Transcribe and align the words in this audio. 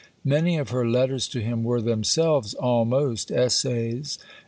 Many 0.25 0.57
of 0.57 0.69
her 0.71 0.87
letters 0.89 1.27
to 1.27 1.41
him 1.41 1.63
were 1.63 1.79
themselves 1.79 2.55
almost 2.55 3.29
Essays. 3.29 4.17